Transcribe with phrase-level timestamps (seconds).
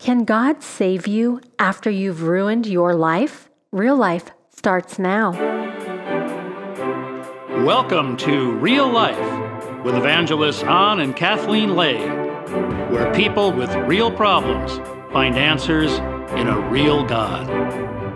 [0.00, 3.50] Can God save you after you've ruined your life?
[3.70, 5.32] Real life starts now.
[7.66, 11.98] Welcome to Real Life with evangelists Ang and Kathleen Lay,
[12.88, 14.78] where people with real problems
[15.12, 15.92] find answers
[16.32, 17.46] in a real God.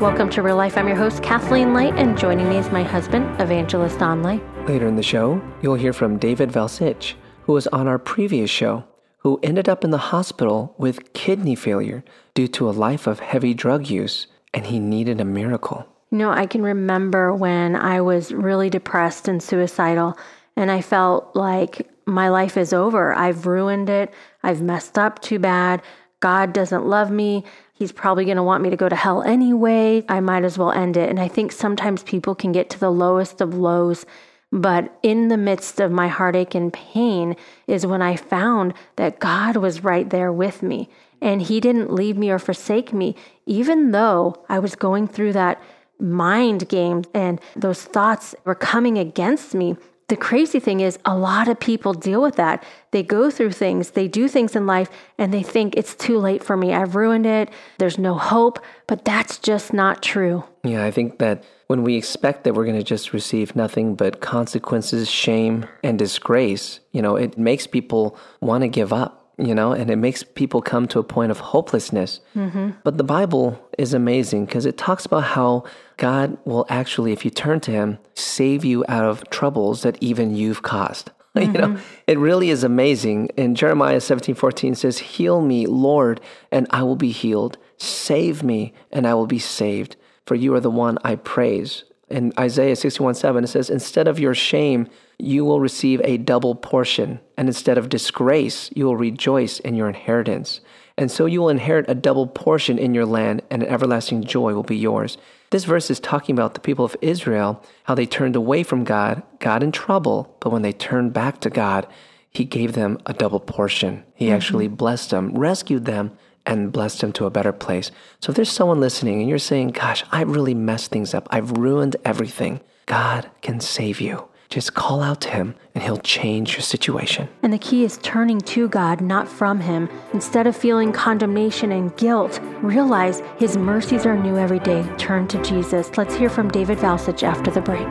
[0.00, 0.78] Welcome to Real Life.
[0.78, 4.40] I'm your host, Kathleen Lay, and joining me is my husband, Evangelist Ang Lay.
[4.68, 8.84] Later in the show, you'll hear from David Valcich, who was on our previous show
[9.22, 12.04] who ended up in the hospital with kidney failure
[12.34, 15.86] due to a life of heavy drug use, and he needed a miracle.
[16.10, 20.18] You know, I can remember when I was really depressed and suicidal,
[20.56, 23.14] and I felt like my life is over.
[23.14, 24.12] I've ruined it.
[24.42, 25.82] I've messed up too bad.
[26.20, 27.44] God doesn't love me.
[27.74, 30.04] He's probably going to want me to go to hell anyway.
[30.08, 31.08] I might as well end it.
[31.08, 34.04] And I think sometimes people can get to the lowest of lows
[34.52, 37.34] but in the midst of my heartache and pain
[37.66, 40.90] is when I found that God was right there with me.
[41.22, 43.16] And He didn't leave me or forsake me,
[43.46, 45.60] even though I was going through that
[45.98, 49.76] mind game and those thoughts were coming against me.
[50.12, 52.62] The crazy thing is, a lot of people deal with that.
[52.90, 56.44] They go through things, they do things in life, and they think it's too late
[56.44, 56.74] for me.
[56.74, 57.48] I've ruined it.
[57.78, 58.58] There's no hope.
[58.86, 60.44] But that's just not true.
[60.64, 64.20] Yeah, I think that when we expect that we're going to just receive nothing but
[64.20, 69.72] consequences, shame, and disgrace, you know, it makes people want to give up, you know,
[69.72, 72.20] and it makes people come to a point of hopelessness.
[72.36, 72.70] Mm-hmm.
[72.84, 75.64] But the Bible is amazing because it talks about how
[75.96, 80.34] God will actually, if you turn to Him, save you out of troubles that even
[80.34, 81.06] you've caused.
[81.06, 81.12] Mm-hmm.
[81.34, 81.82] You know, mm-hmm.
[82.06, 83.28] it really is amazing.
[83.38, 87.56] In Jeremiah 17 14 says, Heal me, Lord, and I will be healed.
[87.78, 91.84] Save me, and I will be saved for you are the one I praise.
[92.08, 94.88] In Isaiah 61 7, it says, Instead of your shame,
[95.22, 99.88] you will receive a double portion, and instead of disgrace, you will rejoice in your
[99.88, 100.60] inheritance.
[100.98, 104.52] And so you will inherit a double portion in your land, and an everlasting joy
[104.52, 105.16] will be yours.
[105.50, 109.22] This verse is talking about the people of Israel, how they turned away from God,
[109.38, 111.86] got in trouble, but when they turned back to God,
[112.30, 114.02] He gave them a double portion.
[114.14, 114.34] He mm-hmm.
[114.34, 117.92] actually blessed them, rescued them, and blessed them to a better place.
[118.18, 121.52] So if there's someone listening and you're saying, Gosh, I really messed things up, I've
[121.52, 124.28] ruined everything, God can save you.
[124.52, 127.26] Just call out to Him and He'll change your situation.
[127.42, 129.88] And the key is turning to God, not from Him.
[130.12, 134.86] Instead of feeling condemnation and guilt, realize His mercies are new every day.
[134.98, 135.96] Turn to Jesus.
[135.96, 137.88] Let's hear from David Valcich after the break.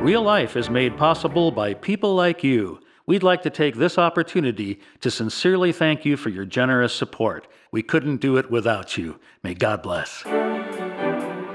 [0.00, 2.78] Real life is made possible by people like you.
[3.06, 7.48] We'd like to take this opportunity to sincerely thank you for your generous support.
[7.72, 9.18] We couldn't do it without you.
[9.42, 10.22] May God bless.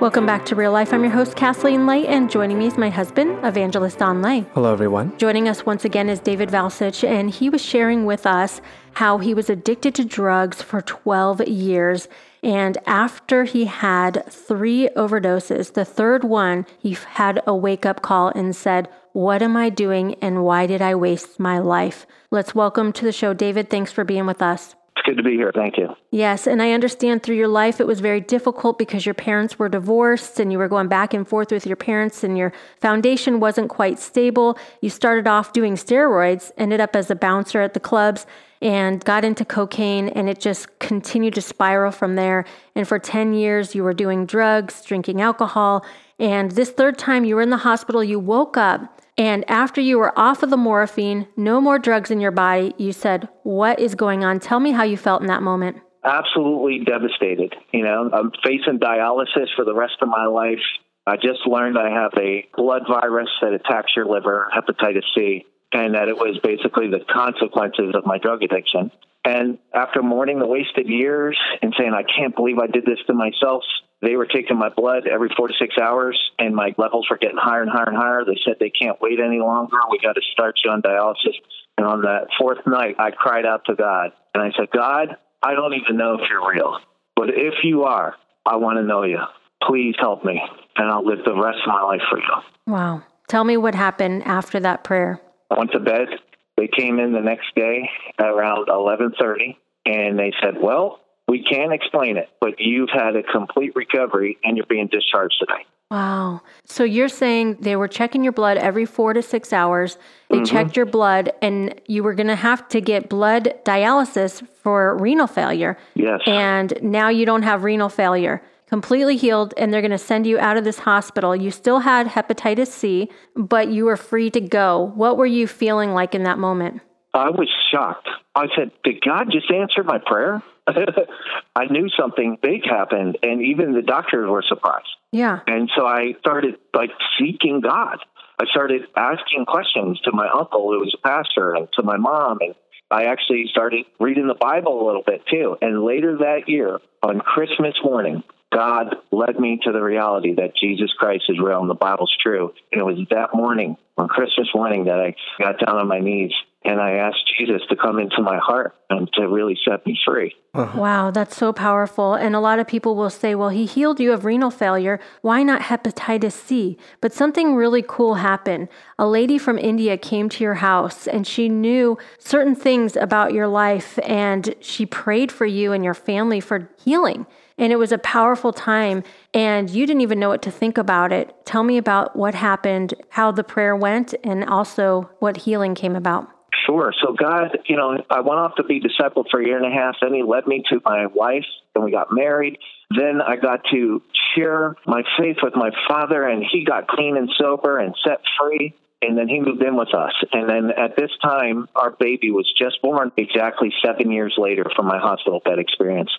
[0.00, 0.94] Welcome back to Real Life.
[0.94, 4.46] I'm your host, Kathleen Lay, and joining me is my husband, Evangelist Ang Lay.
[4.54, 5.14] Hello, everyone.
[5.18, 8.62] Joining us once again is David Valcich, and he was sharing with us
[8.94, 12.08] how he was addicted to drugs for 12 years.
[12.42, 18.28] And after he had three overdoses, the third one, he had a wake up call
[18.28, 22.06] and said, what am I doing and why did I waste my life?
[22.30, 23.68] Let's welcome to the show David.
[23.68, 24.76] Thanks for being with us.
[25.00, 25.50] It's good to be here.
[25.54, 25.96] Thank you.
[26.10, 29.70] Yes, and I understand through your life it was very difficult because your parents were
[29.70, 33.70] divorced and you were going back and forth with your parents and your foundation wasn't
[33.70, 34.58] quite stable.
[34.82, 38.26] You started off doing steroids, ended up as a bouncer at the clubs
[38.60, 42.44] and got into cocaine and it just continued to spiral from there.
[42.74, 45.82] And for 10 years you were doing drugs, drinking alcohol,
[46.18, 49.98] and this third time you were in the hospital, you woke up and after you
[49.98, 53.94] were off of the morphine, no more drugs in your body, you said, What is
[53.94, 54.40] going on?
[54.40, 55.76] Tell me how you felt in that moment.
[56.02, 57.54] Absolutely devastated.
[57.70, 60.62] You know, I'm facing dialysis for the rest of my life.
[61.06, 65.94] I just learned I have a blood virus that attacks your liver, hepatitis C, and
[65.96, 68.90] that it was basically the consequences of my drug addiction.
[69.22, 73.12] And after mourning the wasted years and saying, I can't believe I did this to
[73.12, 73.64] myself,
[74.02, 77.36] they were taking my blood every four to six hours, and my levels were getting
[77.36, 78.24] higher and higher and higher.
[78.24, 79.76] They said they can't wait any longer.
[79.90, 81.36] We got to start you on dialysis.
[81.76, 85.54] And on that fourth night, I cried out to God, and I said, God, I
[85.54, 86.78] don't even know if you're real,
[87.16, 89.18] but if you are, I want to know you.
[89.62, 90.40] Please help me,
[90.76, 92.34] and I'll live the rest of my life for you.
[92.66, 93.02] Wow.
[93.28, 95.20] Tell me what happened after that prayer.
[95.50, 96.08] I went to bed.
[96.56, 97.88] They came in the next day
[98.18, 99.56] around 11:30,
[99.86, 101.00] and they said, "Well,
[101.30, 105.64] we can't explain it, but you've had a complete recovery and you're being discharged today.
[105.88, 106.42] Wow.
[106.64, 109.96] So you're saying they were checking your blood every four to six hours.
[110.28, 110.44] They mm-hmm.
[110.44, 115.28] checked your blood and you were going to have to get blood dialysis for renal
[115.28, 115.78] failure.
[115.94, 116.20] Yes.
[116.26, 118.42] And now you don't have renal failure.
[118.66, 121.34] Completely healed, and they're going to send you out of this hospital.
[121.34, 124.92] You still had hepatitis C, but you were free to go.
[124.94, 126.80] What were you feeling like in that moment?
[127.12, 128.08] I was shocked.
[128.36, 130.40] I said, Did God just answer my prayer?
[131.56, 134.88] I knew something big happened, and even the doctors were surprised.
[135.12, 135.40] Yeah.
[135.46, 137.98] And so I started like seeking God.
[138.38, 142.38] I started asking questions to my uncle, who was a pastor, and to my mom,
[142.40, 142.54] and
[142.90, 145.56] I actually started reading the Bible a little bit too.
[145.62, 150.92] And later that year, on Christmas morning, God led me to the reality that Jesus
[150.98, 152.52] Christ is real and the Bible's true.
[152.72, 156.32] And it was that morning, on Christmas morning, that I got down on my knees
[156.62, 160.34] and I asked Jesus to come into my heart and to really set me free.
[160.52, 160.78] Uh-huh.
[160.78, 162.14] Wow, that's so powerful.
[162.14, 165.00] And a lot of people will say, well, he healed you of renal failure.
[165.22, 166.76] Why not hepatitis C?
[167.00, 168.68] But something really cool happened.
[168.98, 173.48] A lady from India came to your house and she knew certain things about your
[173.48, 177.26] life and she prayed for you and your family for healing.
[177.56, 179.04] And it was a powerful time,
[179.34, 181.36] and you didn't even know what to think about it.
[181.44, 186.30] Tell me about what happened, how the prayer went, and also what healing came about.
[186.70, 186.94] Sure.
[187.04, 189.76] So God, you know, I went off to be discipled for a year and a
[189.76, 189.96] half.
[190.00, 192.58] Then He led me to my wife, and we got married.
[192.96, 194.02] Then I got to
[194.36, 198.74] share my faith with my father, and he got clean and sober and set free.
[199.02, 200.12] And then he moved in with us.
[200.30, 204.86] And then at this time, our baby was just born exactly seven years later from
[204.86, 206.10] my hospital bed experience.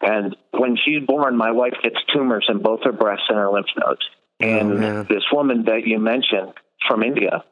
[0.00, 3.66] And when she's born, my wife gets tumors in both her breasts and her lymph
[3.76, 4.00] nodes.
[4.42, 6.54] Oh, and Oh, this woman that you mentioned
[6.88, 7.44] from India,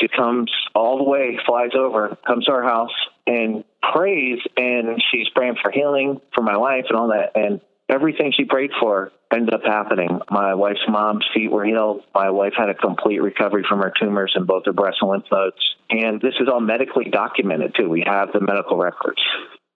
[0.00, 2.94] she comes all the way, flies over, comes to our house
[3.26, 4.38] and prays.
[4.56, 7.32] And she's praying for healing for my wife and all that.
[7.34, 10.20] And everything she prayed for ended up happening.
[10.30, 12.02] My wife's mom's feet were healed.
[12.14, 15.24] My wife had a complete recovery from her tumors in both her breast and lymph
[15.32, 15.56] nodes.
[15.90, 17.88] And this is all medically documented too.
[17.88, 19.20] We have the medical records.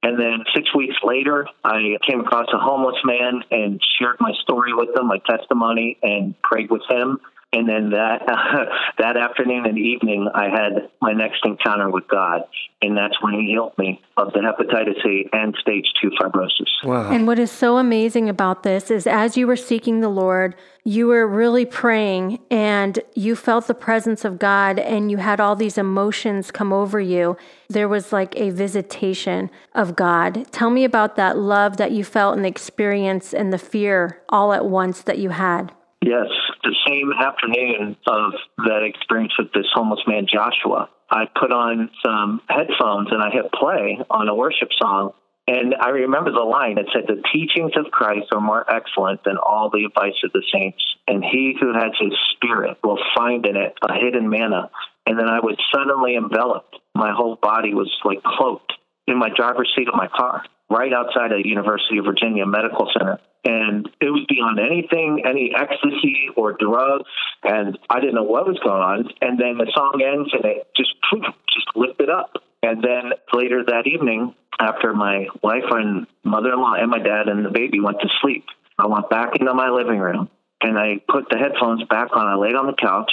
[0.03, 4.73] And then six weeks later, I came across a homeless man and shared my story
[4.73, 7.21] with him, my testimony, and prayed with him.
[7.52, 8.23] And then that
[8.99, 12.43] that afternoon and evening, I had my next encounter with God,
[12.81, 16.69] and that's when He healed me of the hepatitis C and stage two fibrosis.
[16.85, 17.11] Wow.
[17.11, 20.55] And what is so amazing about this is as you were seeking the Lord,
[20.85, 25.56] you were really praying and you felt the presence of God and you had all
[25.56, 27.37] these emotions come over you.
[27.69, 30.47] There was like a visitation of God.
[30.52, 34.52] Tell me about that love that you felt and the experience and the fear all
[34.52, 35.73] at once that you had.
[36.02, 36.29] Yes,
[36.62, 42.41] the same afternoon of that experience with this homeless man, Joshua, I put on some
[42.49, 45.12] headphones and I hit play on a worship song.
[45.47, 46.79] And I remember the line.
[46.79, 50.45] It said, The teachings of Christ are more excellent than all the advice of the
[50.53, 50.83] saints.
[51.09, 54.71] And he who has his spirit will find in it a hidden manna.
[55.07, 56.77] And then I was suddenly enveloped.
[56.95, 58.75] My whole body was like cloaked
[59.09, 63.19] in my driver's seat of my car, right outside of University of Virginia Medical Center.
[63.45, 67.09] And it was beyond anything, any ecstasy or drugs.
[67.43, 69.09] And I didn't know what was going on.
[69.21, 72.35] And then the song ends and it just, just lifted up.
[72.63, 77.29] And then later that evening, after my wife and mother in law and my dad
[77.29, 78.45] and the baby went to sleep,
[78.79, 80.29] I went back into my living room
[80.63, 82.27] and I put the headphones back on.
[82.27, 83.11] I laid on the couch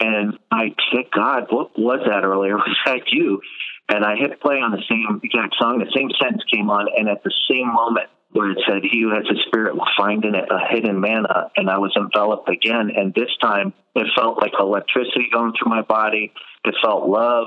[0.00, 2.56] and I said, God, what was that earlier?
[2.56, 3.40] Was that you?
[3.88, 5.78] And I hit play on the same exact song.
[5.78, 6.88] The same sentence came on.
[6.96, 10.24] And at the same moment where it said, He who has a spirit will find
[10.24, 11.50] in it a hidden manna.
[11.56, 12.90] And I was enveloped again.
[12.94, 16.32] And this time it felt like electricity going through my body.
[16.64, 17.46] It felt love.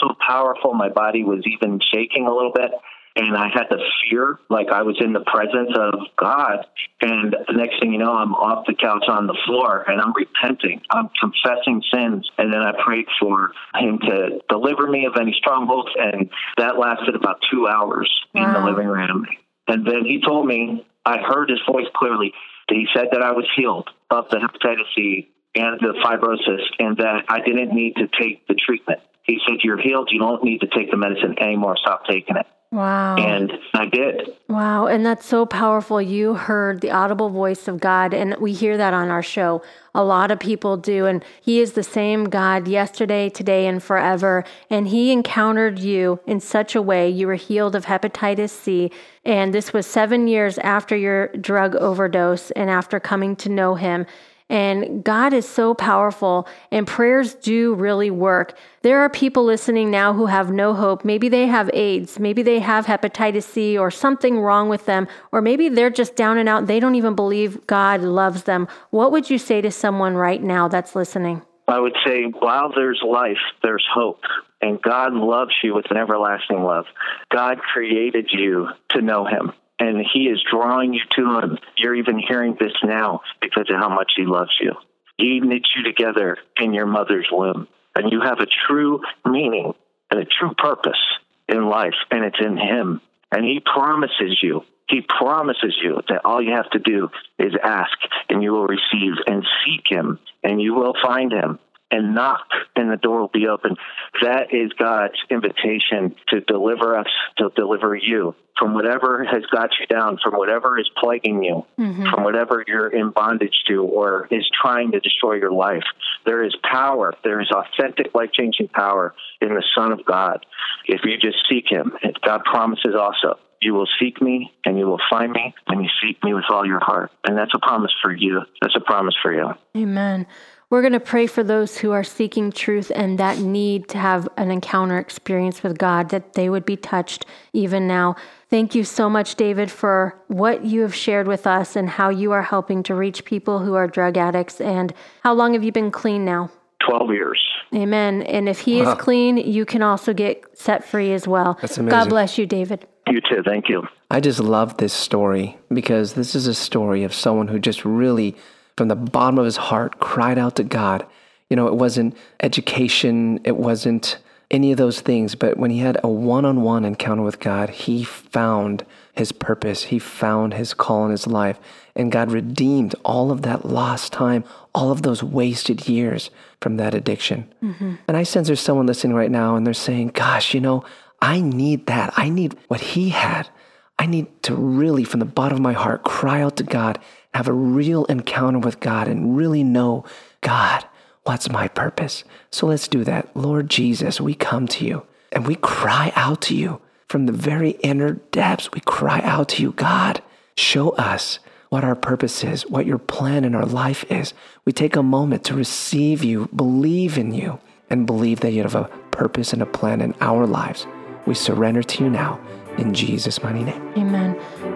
[0.00, 0.72] So powerful.
[0.74, 2.70] My body was even shaking a little bit
[3.16, 6.66] and I had the fear like I was in the presence of God.
[7.00, 10.12] And the next thing you know, I'm off the couch on the floor and I'm
[10.14, 10.80] repenting.
[10.90, 12.30] I'm confessing sins.
[12.38, 15.90] And then I prayed for Him to deliver me of any strongholds.
[15.96, 19.26] And that lasted about two hours in the living room.
[19.66, 22.32] And then He told me, I heard His voice clearly.
[22.68, 27.24] He said that I was healed of the hepatitis C and the fibrosis and that
[27.28, 29.00] I didn't need to take the treatment.
[29.24, 30.10] He said, You're healed.
[30.12, 31.76] You don't need to take the medicine anymore.
[31.76, 32.46] Stop taking it.
[32.72, 33.16] Wow.
[33.16, 34.28] And I did.
[34.48, 36.00] Wow, and that's so powerful.
[36.00, 39.62] You heard the audible voice of God, and we hear that on our show.
[39.92, 44.44] A lot of people do, and He is the same God yesterday, today, and forever.
[44.68, 48.92] And He encountered you in such a way you were healed of hepatitis C.
[49.24, 54.06] And this was seven years after your drug overdose and after coming to know Him.
[54.50, 58.58] And God is so powerful, and prayers do really work.
[58.82, 61.04] There are people listening now who have no hope.
[61.04, 65.40] Maybe they have AIDS, maybe they have hepatitis C or something wrong with them, or
[65.40, 66.66] maybe they're just down and out.
[66.66, 68.66] They don't even believe God loves them.
[68.90, 71.42] What would you say to someone right now that's listening?
[71.68, 74.22] I would say, while there's life, there's hope.
[74.60, 76.86] And God loves you with an everlasting love.
[77.30, 81.58] God created you to know Him, and He is drawing you to Him.
[81.76, 84.74] You're even hearing this now because of how much He loves you.
[85.16, 89.72] He knit you together in your mother's womb, and you have a true meaning
[90.10, 91.00] and a true purpose
[91.48, 93.00] in life, and it's in Him.
[93.32, 97.08] And He promises you, He promises you that all you have to do
[97.38, 97.96] is ask
[98.28, 101.58] and you will receive and seek Him and you will find Him
[101.90, 103.76] and knock and the door will be open.
[104.22, 109.86] That is God's invitation to deliver us, to deliver you from whatever has got you
[109.86, 112.10] down, from whatever is plaguing you, mm-hmm.
[112.10, 115.82] from whatever you're in bondage to or is trying to destroy your life.
[116.26, 117.14] There is power.
[117.24, 120.44] There is authentic life changing power in the Son of God.
[120.84, 125.00] If you just seek Him, God promises also you will seek me and you will
[125.10, 127.10] find me when you seek me with all your heart.
[127.24, 128.40] And that's a promise for you.
[128.62, 129.50] That's a promise for you.
[129.76, 130.26] Amen.
[130.70, 134.28] We're going to pray for those who are seeking truth and that need to have
[134.36, 138.14] an encounter experience with God, that they would be touched even now.
[138.50, 142.30] Thank you so much, David, for what you have shared with us and how you
[142.30, 144.60] are helping to reach people who are drug addicts.
[144.60, 146.50] And how long have you been clean now?
[146.88, 147.42] 12 years.
[147.74, 148.22] Amen.
[148.22, 148.92] And if he wow.
[148.92, 151.58] is clean, you can also get set free as well.
[151.60, 151.98] That's amazing.
[151.98, 152.86] God bless you, David.
[153.08, 153.42] You too.
[153.44, 153.88] Thank you.
[154.08, 158.36] I just love this story because this is a story of someone who just really
[158.80, 161.04] from the bottom of his heart, cried out to God.
[161.50, 164.16] You know, it wasn't education, it wasn't
[164.50, 167.68] any of those things, but when he had a one on one encounter with God,
[167.68, 169.82] he found his purpose.
[169.82, 171.58] He found his call in his life.
[171.94, 174.44] And God redeemed all of that lost time,
[174.74, 176.30] all of those wasted years
[176.62, 177.52] from that addiction.
[177.62, 177.96] Mm-hmm.
[178.08, 180.84] And I sense there's someone listening right now and they're saying, Gosh, you know,
[181.20, 182.14] I need that.
[182.16, 183.50] I need what he had.
[183.98, 186.98] I need to really, from the bottom of my heart, cry out to God
[187.34, 190.04] have a real encounter with God and really know,
[190.40, 190.86] God,
[191.22, 192.24] what's my purpose?
[192.50, 193.34] So let's do that.
[193.36, 197.70] Lord Jesus, we come to you and we cry out to you from the very
[197.82, 198.70] inner depths.
[198.72, 200.22] We cry out to you, God,
[200.56, 204.34] show us what our purpose is, what your plan in our life is.
[204.64, 208.74] We take a moment to receive you, believe in you, and believe that you have
[208.74, 210.86] a purpose and a plan in our lives.
[211.26, 212.40] We surrender to you now
[212.76, 213.92] in Jesus' mighty name.
[213.96, 214.29] Amen.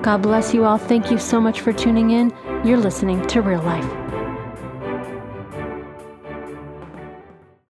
[0.04, 0.76] God bless you all.
[0.76, 2.30] Thank you so much for tuning in.
[2.62, 4.03] You're listening to Real Life.